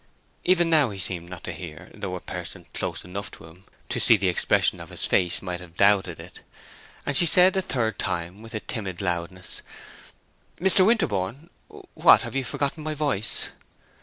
[0.43, 3.99] Even now he seemed not to hear, though a person close enough to him to
[3.99, 6.39] see the expression of his face might have doubted it;
[7.05, 9.61] and she said a third time, with a timid loudness,
[10.59, 10.83] "Mr.
[10.83, 11.51] Winterborne!
[11.93, 13.49] What, have you forgotten my voice?"